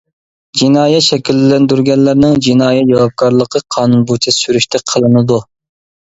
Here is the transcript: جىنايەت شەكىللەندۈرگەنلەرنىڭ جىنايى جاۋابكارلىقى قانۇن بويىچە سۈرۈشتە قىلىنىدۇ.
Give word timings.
جىنايەت 0.59 1.03
شەكىللەندۈرگەنلەرنىڭ 1.07 2.33
جىنايى 2.47 2.81
جاۋابكارلىقى 2.93 3.63
قانۇن 3.77 4.09
بويىچە 4.09 4.35
سۈرۈشتە 4.41 4.85
قىلىنىدۇ. 4.91 5.41